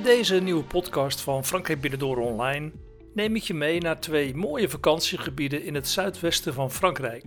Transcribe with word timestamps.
In 0.00 0.06
deze 0.06 0.34
nieuwe 0.34 0.64
podcast 0.64 1.20
van 1.20 1.44
Frankrijk 1.44 1.80
Binnendoor 1.80 2.16
Online 2.16 2.72
neem 3.14 3.36
ik 3.36 3.42
je 3.42 3.54
mee 3.54 3.80
naar 3.80 4.00
twee 4.00 4.34
mooie 4.34 4.68
vakantiegebieden 4.68 5.64
in 5.64 5.74
het 5.74 5.88
zuidwesten 5.88 6.54
van 6.54 6.70
Frankrijk. 6.70 7.24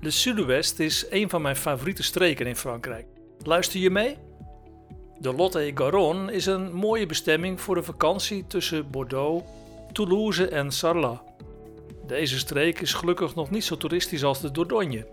De 0.00 0.10
Sud-Ouest 0.10 0.78
is 0.78 1.06
een 1.10 1.30
van 1.30 1.42
mijn 1.42 1.56
favoriete 1.56 2.02
streken 2.02 2.46
in 2.46 2.56
Frankrijk. 2.56 3.06
Luister 3.42 3.80
je 3.80 3.90
mee? 3.90 4.16
De 5.18 5.32
Lot-et-Garonne 5.32 6.32
is 6.32 6.46
een 6.46 6.72
mooie 6.72 7.06
bestemming 7.06 7.60
voor 7.60 7.76
een 7.76 7.84
vakantie 7.84 8.46
tussen 8.46 8.90
Bordeaux, 8.90 9.44
Toulouse 9.92 10.48
en 10.48 10.72
Sarlat. 10.72 11.22
Deze 12.06 12.38
streek 12.38 12.80
is 12.80 12.94
gelukkig 12.94 13.34
nog 13.34 13.50
niet 13.50 13.64
zo 13.64 13.76
toeristisch 13.76 14.24
als 14.24 14.40
de 14.40 14.50
Dordogne. 14.50 15.06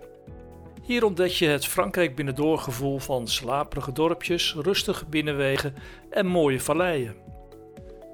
Hier 0.83 1.05
ontdek 1.05 1.31
je 1.31 1.47
het 1.47 1.65
Frankrijk 1.65 2.15
binnendoor 2.15 2.57
gevoel 2.57 2.99
van 2.99 3.27
slaperige 3.27 3.91
dorpjes, 3.91 4.55
rustige 4.61 5.05
binnenwegen 5.05 5.73
en 6.09 6.25
mooie 6.25 6.59
valleien. 6.59 7.15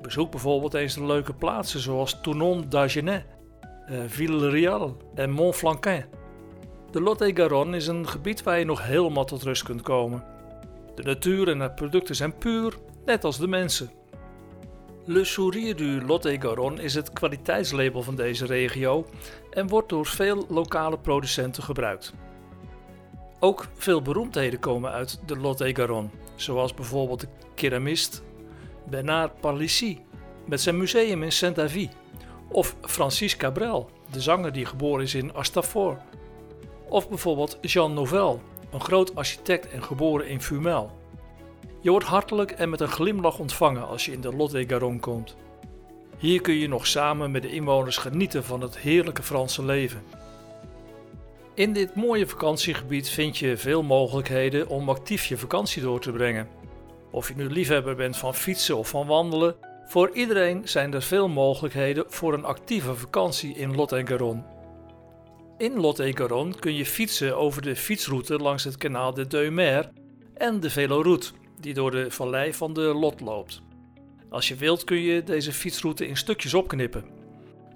Bezoek 0.02 0.32
bijvoorbeeld 0.32 0.74
eens 0.74 0.94
de 0.94 1.06
leuke 1.06 1.34
plaatsen 1.34 1.80
zoals 1.80 2.22
Tournon 2.22 2.66
d'Agenais, 2.70 3.24
eh, 3.86 4.00
Villereal 4.08 4.98
en 5.16 5.32
Montflanquin. 5.32 6.06
De 6.92 7.02
Lot-et-Garonne 7.02 7.76
is 7.76 7.88
een 7.88 8.08
gebied 8.08 8.44
waar 8.44 8.60
je 8.60 8.66
nog 8.66 8.84
helemaal 8.84 9.26
tot 9.26 9.44
rust 9.44 9.64
kunt 9.64 9.82
komen. 9.82 10.24
De 10.96 11.04
natuur 11.04 11.48
en 11.48 11.60
de 11.60 11.72
producten 11.72 12.16
zijn 12.16 12.38
puur, 12.38 12.78
net 13.06 13.24
als 13.24 13.38
de 13.38 13.48
mensen. 13.48 13.92
Le 15.06 15.24
Sourire 15.24 15.76
du 15.76 16.06
Lot-et-Garonne 16.06 16.84
is 16.84 16.96
het 16.96 17.14
kwaliteitslabel 17.14 18.02
van 18.02 18.16
deze 18.16 18.46
regio 18.46 19.06
en 19.52 19.68
wordt 19.68 19.90
door 19.90 20.06
veel 20.06 20.46
lokale 20.50 20.98
producenten 20.98 21.64
gebruikt. 21.64 22.14
Ook 23.40 23.68
veel 23.74 24.02
beroemdheden 24.02 24.60
komen 24.60 24.92
uit 24.92 25.20
de 25.26 25.38
Lot-et-Garonne, 25.38 26.10
zoals 26.36 26.74
bijvoorbeeld 26.74 27.20
de 27.20 27.28
keramist 27.56 28.24
Bernard 28.90 29.40
Palissy 29.40 29.98
met 30.46 30.62
zijn 30.62 30.78
museum 30.78 31.24
in 31.24 31.32
Saint-Davy, 31.32 31.90
of 32.50 32.76
Francis 32.82 33.38
Cabrel, 33.38 33.90
de 34.12 34.22
zanger 34.22 34.52
die 34.52 34.66
geboren 34.66 35.04
is 35.04 35.16
in 35.16 35.34
Astafort, 35.34 36.02
of 36.90 37.10
bijvoorbeeld 37.10 37.58
Jean 37.62 37.94
Nouvel, 37.94 38.42
een 38.72 38.82
groot 38.82 39.16
architect 39.16 39.72
en 39.72 39.84
geboren 39.84 40.28
in 40.28 40.42
Fumel. 40.42 40.92
Je 41.82 41.90
wordt 41.90 42.06
hartelijk 42.06 42.52
en 42.52 42.70
met 42.70 42.80
een 42.80 42.88
glimlach 42.88 43.40
ontvangen 43.40 43.88
als 43.88 44.06
je 44.06 44.12
in 44.12 44.22
de 44.22 44.36
Lot-et-Garonne 44.36 45.00
komt. 45.00 45.36
Hier 46.18 46.42
kun 46.42 46.54
je 46.54 46.68
nog 46.68 46.88
samen 46.88 47.32
met 47.32 47.42
de 47.42 47.52
inwoners 47.52 47.98
genieten 47.98 48.44
van 48.44 48.62
het 48.62 48.78
heerlijke 48.78 49.24
Franse 49.24 49.66
leven. 49.66 50.04
In 51.60 51.74
dit 51.74 51.96
mooie 51.96 52.28
vakantiegebied 52.28 53.10
vind 53.10 53.38
je 53.38 53.58
veel 53.58 53.84
mogelijkheden 53.84 54.68
om 54.68 54.90
actief 54.90 55.26
je 55.26 55.38
vakantie 55.38 55.82
door 55.82 56.00
te 56.00 56.12
brengen. 56.12 56.48
Of 57.12 57.28
je 57.28 57.36
nu 57.36 57.50
liefhebber 57.50 57.96
bent 57.96 58.18
van 58.18 58.36
fietsen 58.36 58.78
of 58.78 58.90
van 58.90 59.08
wandelen, 59.08 59.56
voor 59.86 60.10
iedereen 60.14 60.68
zijn 60.68 60.94
er 60.94 61.02
veel 61.02 61.28
mogelijkheden 61.28 62.06
voor 62.08 62.34
een 62.34 62.46
actieve 62.46 62.96
vakantie 62.96 63.56
in 63.56 63.76
Lot-et-Garonne. 63.76 64.44
In 65.58 65.80
Lot-et-Garonne 65.80 66.60
kun 66.60 66.76
je 66.76 66.86
fietsen 66.86 67.38
over 67.38 67.62
de 67.62 67.76
fietsroute 67.76 68.38
langs 68.38 68.64
het 68.64 68.78
kanaal 68.78 69.14
de 69.14 69.28
Deumer 69.28 69.92
en 70.34 70.60
de 70.60 70.70
veloroute 70.70 71.32
die 71.60 71.74
door 71.74 71.92
de 71.92 72.12
vallei 72.12 72.54
van 72.54 72.74
de 72.74 72.82
Lot 72.82 73.20
loopt. 73.20 73.62
Als 74.30 74.48
je 74.48 74.56
wilt 74.56 74.84
kun 74.84 75.02
je 75.02 75.24
deze 75.24 75.54
fietsroute 75.54 76.08
in 76.08 76.18
stukjes 76.18 76.54
opknippen. 76.54 77.19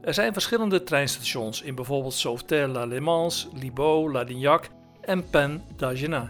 Er 0.04 0.14
zijn 0.14 0.34
verschillende 0.34 0.84
treinstations 0.84 1.62
in 1.62 1.76
bijvoorbeeld 1.76 2.14
Sauveterre-la-Le 2.14 3.00
Mans, 3.00 3.48
Libo, 3.54 4.12
Ladignac 4.12 4.70
en 5.02 5.30
Pen 5.30 5.64
d'Agenais. 5.76 6.30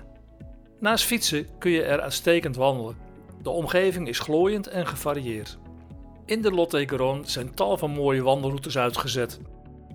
Naast 0.79 1.05
fietsen 1.05 1.47
kun 1.59 1.71
je 1.71 1.83
er 1.83 2.01
uitstekend 2.01 2.55
wandelen. 2.55 2.97
De 3.41 3.49
omgeving 3.49 4.07
is 4.07 4.19
glooiend 4.19 4.67
en 4.67 4.87
gevarieerd. 4.87 5.57
In 6.25 6.41
de 6.41 6.51
Lot-et-Garonne 6.51 7.29
zijn 7.29 7.53
tal 7.53 7.77
van 7.77 7.91
mooie 7.91 8.23
wandelroutes 8.23 8.77
uitgezet. 8.77 9.39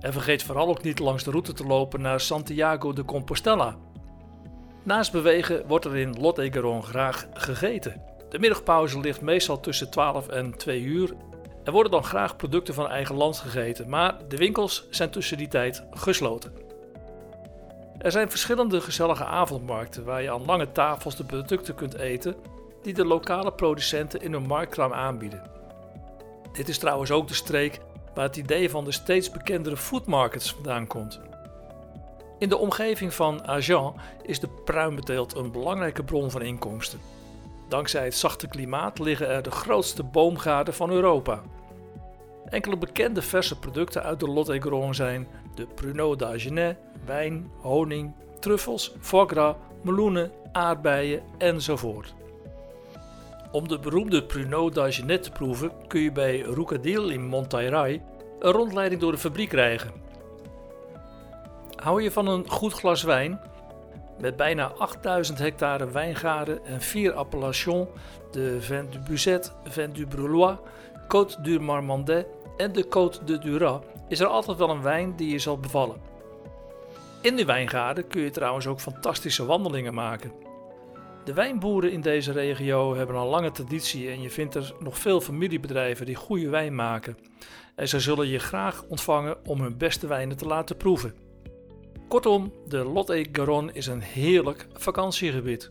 En 0.00 0.12
vergeet 0.12 0.42
vooral 0.42 0.68
ook 0.68 0.82
niet 0.82 0.98
langs 0.98 1.24
de 1.24 1.30
route 1.30 1.52
te 1.52 1.64
lopen 1.64 2.00
naar 2.00 2.20
Santiago 2.20 2.92
de 2.92 3.04
Compostela. 3.04 3.76
Naast 4.84 5.12
bewegen 5.12 5.66
wordt 5.66 5.84
er 5.84 5.96
in 5.96 6.20
Lot-et-Garonne 6.20 6.82
graag 6.82 7.28
gegeten. 7.32 8.02
De 8.28 8.38
middagpauze 8.38 9.00
ligt 9.00 9.20
meestal 9.20 9.60
tussen 9.60 9.90
12 9.90 10.28
en 10.28 10.56
2 10.56 10.82
uur. 10.82 11.14
Er 11.68 11.74
worden 11.74 11.92
dan 11.92 12.04
graag 12.04 12.36
producten 12.36 12.74
van 12.74 12.88
eigen 12.88 13.14
land 13.14 13.38
gegeten, 13.38 13.88
maar 13.88 14.16
de 14.28 14.36
winkels 14.36 14.86
zijn 14.90 15.10
tussen 15.10 15.36
die 15.36 15.48
tijd 15.48 15.82
gesloten. 15.90 16.52
Er 17.98 18.10
zijn 18.10 18.30
verschillende 18.30 18.80
gezellige 18.80 19.24
avondmarkten 19.24 20.04
waar 20.04 20.22
je 20.22 20.30
aan 20.30 20.44
lange 20.44 20.72
tafels 20.72 21.16
de 21.16 21.24
producten 21.24 21.74
kunt 21.74 21.94
eten 21.94 22.36
die 22.82 22.94
de 22.94 23.04
lokale 23.04 23.52
producenten 23.52 24.20
in 24.20 24.32
hun 24.32 24.46
marktkraam 24.46 24.92
aanbieden. 24.92 25.42
Dit 26.52 26.68
is 26.68 26.78
trouwens 26.78 27.10
ook 27.10 27.28
de 27.28 27.34
streek 27.34 27.80
waar 28.14 28.24
het 28.24 28.36
idee 28.36 28.70
van 28.70 28.84
de 28.84 28.92
steeds 28.92 29.30
bekendere 29.30 29.76
foodmarkets 29.76 30.52
vandaan 30.52 30.86
komt. 30.86 31.20
In 32.38 32.48
de 32.48 32.58
omgeving 32.58 33.14
van 33.14 33.46
Agen 33.46 33.92
is 34.22 34.40
de 34.40 34.48
pruimenteelt 34.64 35.36
een 35.36 35.52
belangrijke 35.52 36.04
bron 36.04 36.30
van 36.30 36.42
inkomsten. 36.42 37.00
Dankzij 37.68 38.04
het 38.04 38.16
zachte 38.16 38.48
klimaat 38.48 38.98
liggen 38.98 39.28
er 39.28 39.42
de 39.42 39.50
grootste 39.50 40.02
boomgaarden 40.02 40.74
van 40.74 40.90
Europa. 40.90 41.42
Enkele 42.50 42.76
bekende 42.76 43.22
verse 43.22 43.58
producten 43.58 44.02
uit 44.02 44.20
de 44.20 44.28
Lot-et-Garonne 44.28 44.94
zijn 44.94 45.28
de 45.54 45.66
Pruneau 45.66 46.16
d'Agenais, 46.16 46.76
wijn, 47.04 47.50
honing, 47.60 48.14
truffels, 48.40 48.94
foie 49.00 49.28
gras, 49.28 49.54
meloenen, 49.82 50.30
aardbeien 50.52 51.22
enzovoort. 51.38 52.14
Om 53.52 53.68
de 53.68 53.78
beroemde 53.78 54.24
Pruneau 54.24 54.70
d'Agenais 54.70 55.22
te 55.22 55.30
proeven 55.30 55.72
kun 55.86 56.00
je 56.00 56.12
bij 56.12 56.40
Roucadil 56.40 57.08
in 57.08 57.26
Montaillerail 57.26 58.00
een 58.38 58.52
rondleiding 58.52 59.00
door 59.00 59.12
de 59.12 59.18
fabriek 59.18 59.48
krijgen. 59.48 59.92
Hou 61.74 62.02
je 62.02 62.10
van 62.10 62.26
een 62.26 62.48
goed 62.48 62.72
glas 62.72 63.02
wijn? 63.02 63.40
Met 64.20 64.36
bijna 64.36 64.72
8000 64.78 65.38
hectare 65.38 65.90
wijngaarden 65.90 66.64
en 66.64 66.80
vier 66.80 67.12
appellations, 67.12 67.88
de 68.30 68.60
Vin 68.60 68.86
du 68.90 68.98
Buzet, 68.98 69.52
Vin 69.64 69.92
du 69.92 70.06
Brulois, 70.06 70.56
Côte 71.08 71.40
du 71.42 71.60
Marmandais 71.60 72.24
en 72.58 72.72
de 72.72 72.84
Côte 72.84 73.24
de 73.24 73.38
Duras, 73.38 73.80
is 74.08 74.20
er 74.20 74.26
altijd 74.26 74.58
wel 74.58 74.70
een 74.70 74.82
wijn 74.82 75.16
die 75.16 75.30
je 75.30 75.38
zal 75.38 75.58
bevallen. 75.58 75.96
In 77.20 77.36
de 77.36 77.44
wijngaarden 77.44 78.06
kun 78.06 78.20
je 78.20 78.30
trouwens 78.30 78.66
ook 78.66 78.80
fantastische 78.80 79.44
wandelingen 79.44 79.94
maken. 79.94 80.32
De 81.24 81.32
wijnboeren 81.32 81.92
in 81.92 82.00
deze 82.00 82.32
regio 82.32 82.94
hebben 82.94 83.16
een 83.16 83.26
lange 83.26 83.50
traditie 83.50 84.10
en 84.10 84.20
je 84.20 84.30
vindt 84.30 84.54
er 84.54 84.74
nog 84.78 84.98
veel 84.98 85.20
familiebedrijven 85.20 86.06
die 86.06 86.14
goede 86.14 86.48
wijn 86.48 86.74
maken. 86.74 87.18
En 87.74 87.88
ze 87.88 88.00
zullen 88.00 88.28
je 88.28 88.38
graag 88.38 88.84
ontvangen 88.88 89.46
om 89.46 89.60
hun 89.60 89.76
beste 89.76 90.06
wijnen 90.06 90.36
te 90.36 90.46
laten 90.46 90.76
proeven. 90.76 91.14
Kortom, 92.08 92.52
de 92.66 92.84
Lot-et-Garonne 92.84 93.72
is 93.72 93.86
een 93.86 94.00
heerlijk 94.00 94.66
vakantiegebied. 94.72 95.70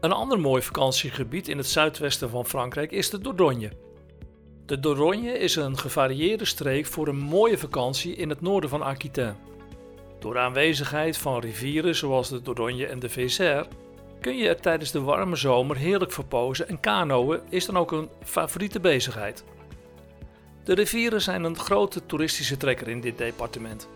Een 0.00 0.12
ander 0.12 0.40
mooi 0.40 0.62
vakantiegebied 0.62 1.48
in 1.48 1.56
het 1.56 1.66
zuidwesten 1.66 2.30
van 2.30 2.46
Frankrijk 2.46 2.92
is 2.92 3.10
de 3.10 3.18
Dordogne. 3.18 3.83
De 4.66 4.80
Dordogne 4.80 5.38
is 5.38 5.56
een 5.56 5.78
gevarieerde 5.78 6.44
streek 6.44 6.86
voor 6.86 7.08
een 7.08 7.18
mooie 7.18 7.58
vakantie 7.58 8.16
in 8.16 8.28
het 8.28 8.40
noorden 8.40 8.70
van 8.70 8.82
Aquitaine. 8.82 9.34
Door 10.18 10.38
aanwezigheid 10.38 11.16
van 11.16 11.40
rivieren 11.40 11.94
zoals 11.94 12.28
de 12.28 12.42
Dordogne 12.42 12.86
en 12.86 12.98
de 12.98 13.08
Vézère 13.08 13.66
kun 14.20 14.36
je 14.36 14.48
er 14.48 14.60
tijdens 14.60 14.90
de 14.90 15.00
warme 15.00 15.36
zomer 15.36 15.76
heerlijk 15.76 16.12
verpozen 16.12 16.68
en 16.68 16.80
kanoën 16.80 17.40
is 17.48 17.66
dan 17.66 17.76
ook 17.76 17.92
een 17.92 18.08
favoriete 18.22 18.80
bezigheid. 18.80 19.44
De 20.64 20.74
rivieren 20.74 21.20
zijn 21.20 21.44
een 21.44 21.58
grote 21.58 22.06
toeristische 22.06 22.56
trekker 22.56 22.88
in 22.88 23.00
dit 23.00 23.18
departement. 23.18 23.88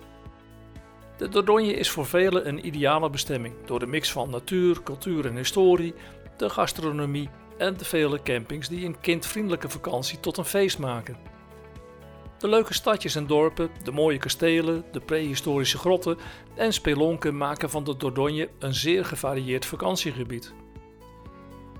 De 1.17 1.29
Dordogne 1.29 1.73
is 1.73 1.91
voor 1.91 2.07
velen 2.07 2.49
een 2.49 2.67
ideale 2.67 3.11
bestemming 3.11 3.55
door 3.65 3.79
de 3.79 3.87
mix 3.87 4.13
van 4.13 4.31
natuur, 4.31 4.83
cultuur 4.83 5.27
en 5.27 5.37
historie, 5.37 5.95
de 6.37 6.51
gastronomie 6.51 7.29
en 7.59 7.77
de 7.77 7.85
vele 7.85 8.23
campings 8.23 8.69
die 8.69 8.87
een 8.87 9.01
kindvriendelijke 9.01 9.69
vakantie 9.69 10.21
tot 10.21 10.37
een 10.37 10.45
feest 10.45 10.79
maken. 10.79 11.17
De 12.39 12.49
leuke 12.49 12.75
stadjes 12.75 13.15
en 13.15 13.27
dorpen, 13.27 13.71
de 13.83 13.93
mooie 13.93 14.19
kastelen, 14.19 14.85
de 14.93 15.01
prehistorische 15.01 15.79
grotten 15.79 16.19
en 16.55 16.73
spelonken 16.73 17.37
maken 17.37 17.71
van 17.71 17.85
de 17.85 17.97
Dordogne 17.97 18.49
een 18.59 18.75
zeer 18.75 19.05
gevarieerd 19.05 19.67
vakantiegebied. 19.67 20.53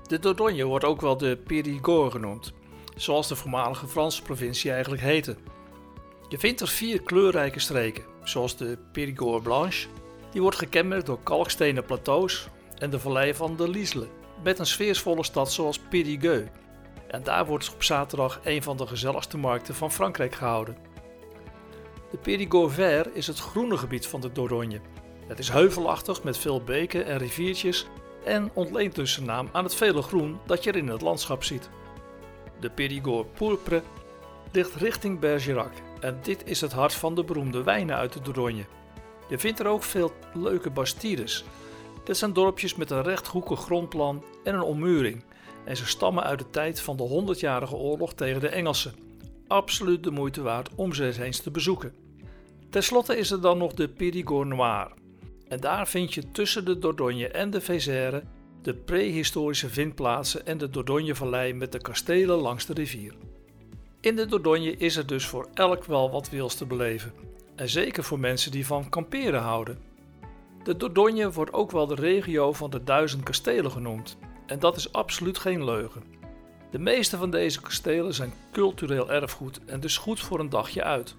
De 0.07 0.19
Dordogne 0.19 0.63
wordt 0.63 0.85
ook 0.85 1.01
wel 1.01 1.17
de 1.17 1.37
Périgord 1.37 2.11
genoemd, 2.11 2.53
zoals 2.95 3.27
de 3.27 3.35
voormalige 3.35 3.87
Franse 3.87 4.21
provincie 4.21 4.71
eigenlijk 4.71 5.01
heette. 5.01 5.35
Je 6.29 6.39
vindt 6.39 6.61
er 6.61 6.67
vier 6.67 7.01
kleurrijke 7.01 7.59
streken, 7.59 8.03
zoals 8.23 8.57
de 8.57 8.77
Périgord 8.91 9.43
Blanche, 9.43 9.87
die 10.31 10.41
wordt 10.41 10.57
gekenmerkt 10.57 11.05
door 11.05 11.19
kalkstenen 11.23 11.85
plateaus, 11.85 12.47
en 12.77 12.89
de 12.89 12.99
vallei 12.99 13.33
van 13.33 13.55
de 13.55 13.69
Lisle, 13.69 14.07
met 14.43 14.59
een 14.59 14.65
sfeersvolle 14.65 15.23
stad 15.23 15.51
zoals 15.51 15.79
Périgueux. 15.79 16.49
En 17.07 17.23
daar 17.23 17.45
wordt 17.45 17.73
op 17.73 17.83
zaterdag 17.83 18.39
een 18.43 18.63
van 18.63 18.77
de 18.77 18.87
gezelligste 18.87 19.37
markten 19.37 19.75
van 19.75 19.91
Frankrijk 19.91 20.35
gehouden. 20.35 20.77
De 22.11 22.17
Périgord 22.17 22.73
Vert 22.73 23.15
is 23.15 23.27
het 23.27 23.39
groene 23.39 23.77
gebied 23.77 24.07
van 24.07 24.21
de 24.21 24.31
Dordogne. 24.31 24.81
Het 25.27 25.39
is 25.39 25.49
heuvelachtig 25.49 26.23
met 26.23 26.37
veel 26.37 26.63
beken 26.63 27.05
en 27.05 27.17
riviertjes 27.17 27.87
en 28.25 28.51
ontleent 28.53 28.95
dus 28.95 29.13
zijn 29.13 29.25
naam 29.25 29.49
aan 29.51 29.63
het 29.63 29.75
vele 29.75 30.01
groen 30.01 30.39
dat 30.45 30.63
je 30.63 30.71
er 30.71 30.77
in 30.77 30.87
het 30.87 31.01
landschap 31.01 31.43
ziet. 31.43 31.69
de 32.59 32.69
Périgord 32.69 33.33
pourpre, 33.33 33.81
ligt 34.51 34.75
richting 34.75 35.19
Bergerac 35.19 35.71
en 35.99 36.19
dit 36.21 36.41
is 36.45 36.61
het 36.61 36.71
hart 36.71 36.93
van 36.93 37.15
de 37.15 37.23
beroemde 37.23 37.63
wijnen 37.63 37.95
uit 37.95 38.13
de 38.13 38.21
Dordogne. 38.21 38.65
Je 39.29 39.37
vindt 39.37 39.59
er 39.59 39.67
ook 39.67 39.83
veel 39.83 40.13
leuke 40.33 40.69
bastides. 40.69 41.43
Dit 42.03 42.17
zijn 42.17 42.33
dorpjes 42.33 42.75
met 42.75 42.91
een 42.91 43.03
rechthoekig 43.03 43.59
grondplan 43.59 44.23
en 44.43 44.53
een 44.53 44.61
ommuring 44.61 45.23
en 45.65 45.77
ze 45.77 45.85
stammen 45.85 46.23
uit 46.23 46.39
de 46.39 46.49
tijd 46.49 46.81
van 46.81 46.97
de 46.97 47.35
100-jarige 47.35 47.75
oorlog 47.75 48.13
tegen 48.13 48.41
de 48.41 48.47
Engelsen. 48.47 48.93
Absoluut 49.47 50.03
de 50.03 50.11
moeite 50.11 50.41
waard 50.41 50.69
om 50.75 50.93
ze 50.93 51.23
eens 51.23 51.39
te 51.39 51.51
bezoeken. 51.51 51.93
Ten 52.69 52.83
slotte 52.83 53.17
is 53.17 53.31
er 53.31 53.41
dan 53.41 53.57
nog 53.57 53.73
de 53.73 53.89
Périgord 53.89 54.47
Noir. 54.47 54.91
En 55.47 55.59
daar 55.59 55.87
vind 55.87 56.13
je 56.13 56.31
tussen 56.31 56.65
de 56.65 56.79
Dordogne 56.79 57.27
en 57.27 57.49
de 57.49 57.61
Vézère 57.61 58.23
de 58.61 58.73
prehistorische 58.73 59.69
vindplaatsen 59.69 60.45
en 60.45 60.57
de 60.57 60.69
Dordogne-vallei 60.69 61.53
met 61.53 61.71
de 61.71 61.81
kastelen 61.81 62.37
langs 62.37 62.65
de 62.65 62.73
rivier. 62.73 63.13
In 64.01 64.15
de 64.15 64.25
Dordogne 64.25 64.77
is 64.77 64.95
er 64.95 65.07
dus 65.07 65.25
voor 65.25 65.49
elk 65.53 65.85
wel 65.85 66.11
wat 66.11 66.29
wils 66.29 66.55
te 66.55 66.65
beleven. 66.65 67.13
En 67.55 67.69
zeker 67.69 68.03
voor 68.03 68.19
mensen 68.19 68.51
die 68.51 68.65
van 68.65 68.89
kamperen 68.89 69.41
houden. 69.41 69.88
De 70.69 70.77
Dordogne 70.77 71.31
wordt 71.31 71.53
ook 71.53 71.71
wel 71.71 71.87
de 71.87 71.95
regio 71.95 72.53
van 72.53 72.69
de 72.69 72.83
duizend 72.83 73.23
kastelen 73.23 73.71
genoemd. 73.71 74.17
En 74.45 74.59
dat 74.59 74.75
is 74.75 74.93
absoluut 74.93 75.37
geen 75.37 75.63
leugen. 75.63 76.03
De 76.71 76.79
meeste 76.79 77.17
van 77.17 77.31
deze 77.31 77.61
kastelen 77.61 78.13
zijn 78.13 78.33
cultureel 78.51 79.11
erfgoed 79.11 79.59
en 79.65 79.79
dus 79.79 79.97
goed 79.97 80.19
voor 80.19 80.39
een 80.39 80.49
dagje 80.49 80.83
uit. 80.83 81.15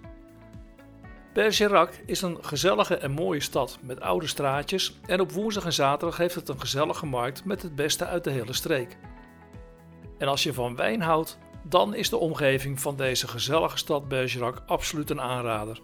Bergerac 1.33 1.93
is 2.07 2.23
een 2.23 2.39
gezellige 2.41 2.97
en 2.97 3.11
mooie 3.11 3.41
stad 3.41 3.79
met 3.83 4.01
oude 4.01 4.27
straatjes 4.27 4.99
en 5.07 5.21
op 5.21 5.33
woensdag 5.33 5.65
en 5.65 5.73
zaterdag 5.73 6.17
heeft 6.17 6.35
het 6.35 6.49
een 6.49 6.61
gezellige 6.61 7.07
markt 7.07 7.45
met 7.45 7.63
het 7.63 7.75
beste 7.75 8.07
uit 8.07 8.25
de 8.25 8.31
hele 8.31 8.53
streek. 8.53 8.99
En 10.19 10.29
als 10.29 10.43
je 10.43 10.55
van 10.55 10.77
wijn 10.77 11.01
houdt, 11.01 11.39
dan 11.63 11.95
is 11.95 12.11
de 12.11 12.17
omgeving 12.17 12.81
van 12.81 12.97
deze 12.97 13.29
gezellige 13.29 13.79
stad 13.79 14.09
Bergerac 14.09 14.63
absoluut 14.67 15.11
een 15.11 15.21
aanrader. 15.21 15.81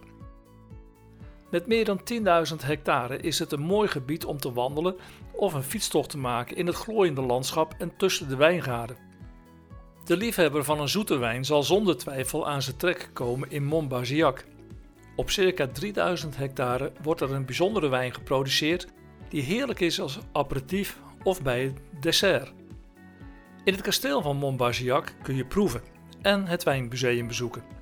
Met 1.51 1.67
meer 1.67 1.85
dan 1.85 2.01
10.000 2.13 2.65
hectare 2.65 3.17
is 3.17 3.39
het 3.39 3.51
een 3.51 3.61
mooi 3.61 3.87
gebied 3.87 4.25
om 4.25 4.37
te 4.37 4.53
wandelen 4.53 4.95
of 5.31 5.53
een 5.53 5.63
fietstocht 5.63 6.09
te 6.09 6.17
maken 6.17 6.55
in 6.55 6.67
het 6.67 6.75
glooiende 6.75 7.21
landschap 7.21 7.73
en 7.77 7.97
tussen 7.97 8.27
de 8.27 8.35
wijngaarden. 8.35 8.97
De 10.05 10.17
liefhebber 10.17 10.63
van 10.63 10.79
een 10.79 10.89
zoete 10.89 11.17
wijn 11.17 11.45
zal 11.45 11.63
zonder 11.63 11.97
twijfel 11.97 12.47
aan 12.47 12.61
zijn 12.61 12.77
trek 12.77 13.09
komen 13.13 13.51
in 13.51 13.65
Montbazillac. 13.65 14.45
Op 15.15 15.29
circa 15.29 15.67
3000 15.67 16.37
hectare 16.37 16.91
wordt 17.01 17.21
er 17.21 17.31
een 17.31 17.45
bijzondere 17.45 17.87
wijn 17.87 18.13
geproduceerd 18.13 18.87
die 19.29 19.41
heerlijk 19.41 19.79
is 19.79 20.01
als 20.01 20.19
aperitief 20.31 20.99
of 21.23 21.41
bij 21.41 21.63
het 21.63 21.79
dessert. 21.99 22.53
In 23.63 23.73
het 23.73 23.81
kasteel 23.81 24.21
van 24.21 24.37
Montbazillac 24.37 25.13
kun 25.21 25.35
je 25.35 25.45
proeven 25.45 25.81
en 26.21 26.45
het 26.45 26.63
wijnmuseum 26.63 27.27
bezoeken. 27.27 27.76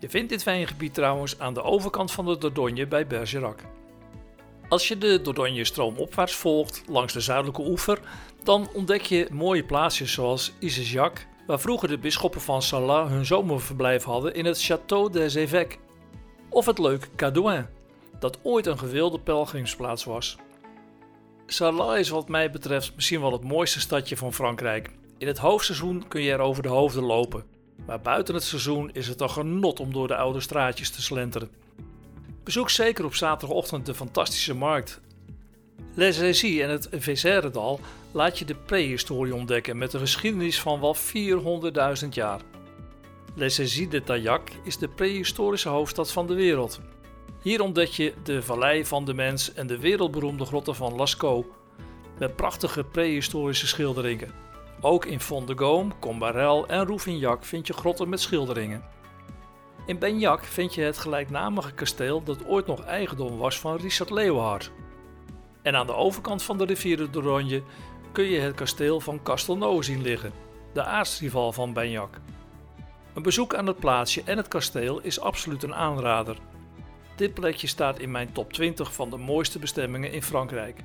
Je 0.00 0.08
vindt 0.08 0.28
dit 0.28 0.42
wijngebied 0.42 0.94
trouwens 0.94 1.38
aan 1.38 1.54
de 1.54 1.62
overkant 1.62 2.12
van 2.12 2.24
de 2.24 2.38
Dordogne 2.38 2.86
bij 2.86 3.06
Bergerac. 3.06 3.60
Als 4.68 4.88
je 4.88 4.98
de 4.98 5.20
Dordogne 5.22 5.64
stroomopwaarts 5.64 6.34
volgt 6.34 6.82
langs 6.86 7.12
de 7.12 7.20
zuidelijke 7.20 7.62
oever, 7.62 8.00
dan 8.42 8.68
ontdek 8.74 9.02
je 9.02 9.28
mooie 9.32 9.64
plaatsjes 9.64 10.12
zoals 10.12 10.52
Isejac, 10.58 11.26
waar 11.46 11.60
vroeger 11.60 11.88
de 11.88 11.98
bisschoppen 11.98 12.40
van 12.40 12.62
Salat 12.62 13.08
hun 13.08 13.26
zomerverblijf 13.26 14.04
hadden 14.04 14.34
in 14.34 14.44
het 14.44 14.70
Château 14.70 15.12
des 15.12 15.36
Évêques. 15.36 15.78
Of 16.48 16.66
het 16.66 16.78
leuke 16.78 17.08
Cadouin, 17.16 17.68
dat 18.18 18.38
ooit 18.42 18.66
een 18.66 18.78
gewilde 18.78 19.20
pelgrimsplaats 19.20 20.04
was. 20.04 20.36
Salat 21.46 21.96
is 21.96 22.08
wat 22.08 22.28
mij 22.28 22.50
betreft 22.50 22.94
misschien 22.94 23.20
wel 23.20 23.32
het 23.32 23.44
mooiste 23.44 23.80
stadje 23.80 24.16
van 24.16 24.32
Frankrijk. 24.32 24.90
In 25.18 25.26
het 25.26 25.38
hoofdseizoen 25.38 26.08
kun 26.08 26.22
je 26.22 26.32
er 26.32 26.40
over 26.40 26.62
de 26.62 26.68
hoofden 26.68 27.02
lopen, 27.02 27.44
maar 27.86 28.00
buiten 28.00 28.34
het 28.34 28.44
seizoen 28.44 28.90
is 28.92 29.08
het 29.08 29.20
een 29.20 29.30
genot 29.30 29.80
om 29.80 29.92
door 29.92 30.08
de 30.08 30.16
oude 30.16 30.40
straatjes 30.40 30.90
te 30.90 31.02
slenteren. 31.02 31.50
Bezoek 32.44 32.70
zeker 32.70 33.04
op 33.04 33.14
zaterdagochtend 33.14 33.86
de 33.86 33.94
fantastische 33.94 34.54
markt. 34.54 35.00
Les 35.94 36.18
Récits 36.18 36.60
en 36.60 36.70
het 36.70 36.88
Vézère-dal 36.90 37.80
laat 38.12 38.38
je 38.38 38.44
de 38.44 38.54
prehistorie 38.54 39.34
ontdekken 39.34 39.78
met 39.78 39.92
een 39.92 40.00
geschiedenis 40.00 40.60
van 40.60 40.80
wel 40.80 40.96
400.000 42.02 42.08
jaar. 42.08 42.40
Les 43.34 43.56
Récits 43.56 43.90
de 43.90 44.02
Taillac 44.02 44.48
is 44.64 44.78
de 44.78 44.88
prehistorische 44.88 45.68
hoofdstad 45.68 46.12
van 46.12 46.26
de 46.26 46.34
wereld. 46.34 46.80
Hier 47.42 47.62
ontdek 47.62 47.88
je 47.88 48.14
de 48.22 48.42
Vallei 48.42 48.86
van 48.86 49.04
de 49.04 49.14
Mens 49.14 49.52
en 49.52 49.66
de 49.66 49.78
wereldberoemde 49.78 50.44
grotten 50.44 50.74
van 50.74 50.94
Lascaux, 50.94 51.48
met 52.18 52.36
prachtige 52.36 52.84
prehistorische 52.84 53.66
schilderingen. 53.66 54.49
Ook 54.82 55.04
in 55.04 55.20
Font 55.20 55.46
de 55.46 55.56
Gaume, 55.56 55.90
Combarel 55.98 56.66
en 56.66 56.86
Rouffignac 56.86 57.44
vind 57.44 57.66
je 57.66 57.72
grotten 57.72 58.08
met 58.08 58.20
schilderingen. 58.20 58.82
In 59.86 59.98
Benjac 59.98 60.44
vind 60.44 60.74
je 60.74 60.82
het 60.82 60.98
gelijknamige 60.98 61.72
kasteel 61.72 62.22
dat 62.22 62.46
ooit 62.46 62.66
nog 62.66 62.84
eigendom 62.84 63.38
was 63.38 63.58
van 63.58 63.76
Richard 63.76 64.10
Leeuwenhard. 64.10 64.70
En 65.62 65.76
aan 65.76 65.86
de 65.86 65.94
overkant 65.94 66.42
van 66.42 66.58
de 66.58 66.64
rivier 66.64 66.96
de 66.96 67.10
Dordogne 67.10 67.62
kun 68.12 68.24
je 68.24 68.40
het 68.40 68.54
kasteel 68.54 69.00
van 69.00 69.22
Castelnau 69.22 69.82
zien 69.82 70.02
liggen, 70.02 70.32
de 70.72 70.82
aartsrival 70.82 71.52
van 71.52 71.72
Benjac. 71.72 72.20
Een 73.14 73.22
bezoek 73.22 73.54
aan 73.54 73.66
het 73.66 73.78
plaatsje 73.78 74.22
en 74.24 74.36
het 74.36 74.48
kasteel 74.48 75.00
is 75.00 75.20
absoluut 75.20 75.62
een 75.62 75.74
aanrader. 75.74 76.36
Dit 77.16 77.34
plekje 77.34 77.66
staat 77.66 77.98
in 77.98 78.10
mijn 78.10 78.32
top 78.32 78.52
20 78.52 78.92
van 78.92 79.10
de 79.10 79.16
mooiste 79.16 79.58
bestemmingen 79.58 80.12
in 80.12 80.22
Frankrijk. 80.22 80.80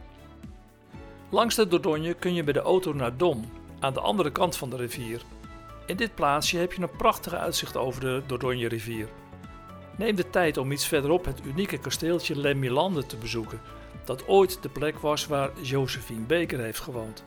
Langs 1.29 1.55
de 1.55 1.67
Dordogne 1.67 2.13
kun 2.13 2.33
je 2.33 2.43
bij 2.43 2.53
de 2.53 2.59
auto 2.59 2.93
naar 2.93 3.17
Dom, 3.17 3.45
aan 3.79 3.93
de 3.93 3.99
andere 3.99 4.31
kant 4.31 4.57
van 4.57 4.69
de 4.69 4.75
rivier. 4.75 5.21
In 5.85 5.95
dit 5.95 6.15
plaatsje 6.15 6.57
heb 6.57 6.73
je 6.73 6.81
een 6.81 6.95
prachtige 6.97 7.37
uitzicht 7.37 7.77
over 7.77 8.01
de 8.01 8.21
Dordogne 8.27 8.67
rivier. 8.67 9.07
Neem 9.97 10.15
de 10.15 10.29
tijd 10.29 10.57
om 10.57 10.71
iets 10.71 10.87
verderop 10.87 11.25
het 11.25 11.41
unieke 11.45 11.77
kasteeltje 11.77 12.39
Les 12.39 12.55
Milandes 12.55 13.05
te 13.07 13.17
bezoeken, 13.17 13.61
dat 14.05 14.27
ooit 14.27 14.57
de 14.61 14.69
plek 14.69 14.99
was 14.99 15.27
waar 15.27 15.51
Josephine 15.61 16.25
Baker 16.25 16.59
heeft 16.59 16.79
gewoond. 16.79 17.23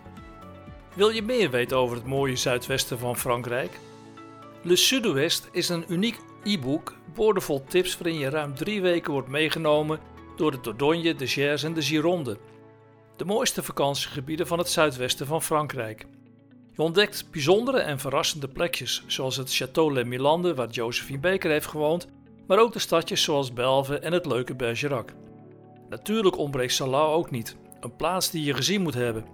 Wil 0.95 1.11
je 1.11 1.23
meer 1.23 1.51
weten 1.51 1.77
over 1.77 1.97
het 1.97 2.07
mooie 2.07 2.37
zuidwesten 2.37 2.99
van 2.99 3.17
Frankrijk? 3.17 3.79
Le 4.63 4.77
Sud-Ouest 4.77 5.49
is 5.53 5.69
een 5.69 5.85
uniek 5.89 6.19
e-book 6.45 6.95
boordevol 7.15 7.65
tips 7.65 7.99
waarin 7.99 8.19
je 8.19 8.29
ruim 8.29 8.55
drie 8.55 8.83
weken 8.83 9.13
wordt 9.13 9.29
meegenomen 9.29 10.01
door 10.37 10.51
de 10.51 10.61
Dordogne, 10.61 11.15
de 11.15 11.27
Gers 11.27 11.63
en 11.63 11.75
de 11.75 11.83
Gironde. 11.83 12.39
De 13.17 13.25
mooiste 13.25 13.63
vakantiegebieden 13.63 14.47
van 14.47 14.59
het 14.59 14.69
zuidwesten 14.69 15.27
van 15.27 15.43
Frankrijk. 15.43 16.07
Je 16.79 16.85
ontdekt 16.85 17.31
bijzondere 17.31 17.79
en 17.79 17.99
verrassende 17.99 18.49
plekjes, 18.49 19.03
zoals 19.07 19.37
het 19.37 19.63
Château 19.63 19.93
Les 19.93 20.05
Milandes 20.05 20.55
waar 20.55 20.69
Josephine 20.69 21.19
Baker 21.19 21.51
heeft 21.51 21.67
gewoond, 21.67 22.09
maar 22.47 22.59
ook 22.59 22.73
de 22.73 22.79
stadjes 22.79 23.23
zoals 23.23 23.53
Belve 23.53 23.99
en 23.99 24.13
het 24.13 24.27
leuke 24.27 24.55
Bergerac. 24.55 25.13
Natuurlijk 25.89 26.39
ontbreekt 26.39 26.73
Salau 26.73 27.15
ook 27.15 27.31
niet, 27.31 27.57
een 27.81 27.97
plaats 27.97 28.31
die 28.31 28.45
je 28.45 28.55
gezien 28.55 28.83
moet 28.83 28.95
hebben. 28.95 29.25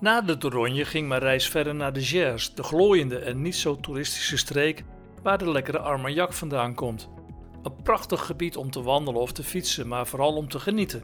Na 0.00 0.20
de 0.20 0.38
Dordogne 0.38 0.84
ging 0.84 1.08
mijn 1.08 1.20
reis 1.20 1.48
verder 1.48 1.74
naar 1.74 1.92
de 1.92 2.02
Gers, 2.02 2.54
de 2.54 2.62
glooiende 2.62 3.18
en 3.18 3.42
niet 3.42 3.56
zo 3.56 3.80
toeristische 3.80 4.36
streek 4.36 4.84
waar 5.22 5.38
de 5.38 5.50
lekkere 5.50 5.78
Armagnac 5.78 6.32
vandaan 6.32 6.74
komt. 6.74 7.08
Een 7.62 7.82
prachtig 7.82 8.26
gebied 8.26 8.56
om 8.56 8.70
te 8.70 8.82
wandelen 8.82 9.20
of 9.20 9.32
te 9.32 9.42
fietsen, 9.42 9.88
maar 9.88 10.06
vooral 10.06 10.34
om 10.34 10.48
te 10.48 10.58
genieten. 10.58 11.02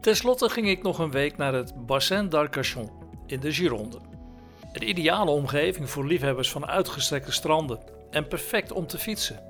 Ten 0.00 0.16
slotte 0.16 0.48
ging 0.48 0.68
ik 0.68 0.82
nog 0.82 0.98
een 0.98 1.10
week 1.10 1.36
naar 1.36 1.54
het 1.54 1.86
Bassin 1.86 2.28
d'Arcachon 2.28 2.90
in 3.26 3.40
de 3.40 3.52
Gironde. 3.52 4.09
Een 4.72 4.88
ideale 4.88 5.30
omgeving 5.30 5.90
voor 5.90 6.06
liefhebbers 6.06 6.50
van 6.50 6.66
uitgestrekte 6.66 7.32
stranden 7.32 7.78
en 8.10 8.28
perfect 8.28 8.72
om 8.72 8.86
te 8.86 8.98
fietsen. 8.98 9.40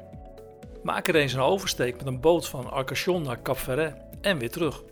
Maak 0.82 1.08
er 1.08 1.14
eens 1.14 1.32
een 1.32 1.40
oversteek 1.40 1.96
met 1.96 2.06
een 2.06 2.20
boot 2.20 2.48
van 2.48 2.70
Arcachon 2.70 3.22
naar 3.22 3.42
Cap 3.42 3.56
Ferret 3.56 3.94
en 4.20 4.38
weer 4.38 4.50
terug. 4.50 4.82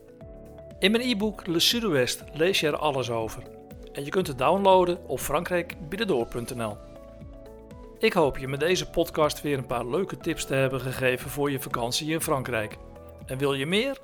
In 0.78 0.90
mijn 0.90 1.08
e-book 1.08 1.46
Le 1.46 1.60
Sud-Ouest 1.60 2.24
lees 2.32 2.60
je 2.60 2.66
er 2.66 2.76
alles 2.76 3.10
over. 3.10 3.42
En 3.92 4.04
je 4.04 4.10
kunt 4.10 4.26
het 4.26 4.38
downloaden 4.38 4.98
op 5.06 5.20
frankrijkbinnendoor.nl. 5.20 6.76
Ik 7.98 8.12
hoop 8.12 8.38
je 8.38 8.48
met 8.48 8.60
deze 8.60 8.90
podcast 8.90 9.42
weer 9.42 9.58
een 9.58 9.66
paar 9.66 9.86
leuke 9.86 10.16
tips 10.16 10.44
te 10.44 10.54
hebben 10.54 10.80
gegeven 10.80 11.30
voor 11.30 11.50
je 11.50 11.60
vakantie 11.60 12.10
in 12.10 12.20
Frankrijk. 12.20 12.76
En 13.26 13.38
wil 13.38 13.54
je 13.54 13.66
meer? 13.66 13.98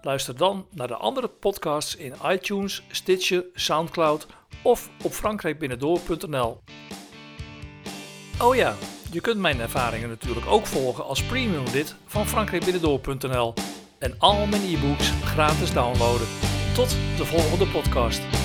Luister 0.00 0.36
dan 0.36 0.66
naar 0.70 0.88
de 0.88 0.96
andere 0.96 1.28
podcasts 1.28 1.96
in 1.96 2.14
iTunes, 2.24 2.82
Stitcher, 2.90 3.44
Soundcloud 3.54 4.26
of 4.62 4.90
op 5.02 5.12
frankrijkbinnendoor.nl. 5.12 6.60
Oh 8.40 8.56
ja, 8.56 8.74
je 9.10 9.20
kunt 9.20 9.38
mijn 9.38 9.60
ervaringen 9.60 10.08
natuurlijk 10.08 10.46
ook 10.46 10.66
volgen 10.66 11.04
als 11.04 11.22
premium 11.22 11.64
lid 11.72 11.94
van 12.06 12.26
frankrijkbinnendoor.nl 12.26 13.54
en 13.98 14.14
al 14.18 14.46
mijn 14.46 14.62
e-books 14.62 15.10
gratis 15.24 15.72
downloaden. 15.72 16.26
Tot 16.74 16.96
de 17.16 17.24
volgende 17.24 17.66
podcast. 17.66 18.37